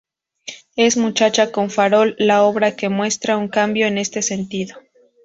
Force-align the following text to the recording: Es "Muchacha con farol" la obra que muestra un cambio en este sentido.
Es 0.75 0.97
"Muchacha 0.97 1.51
con 1.51 1.69
farol" 1.69 2.15
la 2.17 2.41
obra 2.41 2.75
que 2.75 2.89
muestra 2.89 3.37
un 3.37 3.49
cambio 3.49 3.85
en 3.85 3.99
este 3.99 4.23
sentido. 4.23 4.77